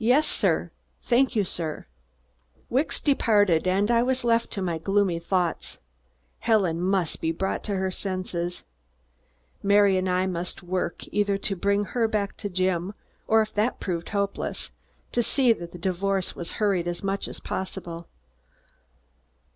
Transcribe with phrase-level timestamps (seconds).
[0.00, 0.72] "Yes, sir.
[1.02, 1.86] Thank you, sir!"
[2.70, 5.78] Wicks departed and I was left to my gloomy thoughts.
[6.40, 8.64] Helen must be brought to her senses.
[9.62, 12.94] Mary and I must work, either to bring her back to Jim,
[13.28, 14.72] or, if that prove hopeless,
[15.12, 18.08] to see that the divorce was hurried as much as possible.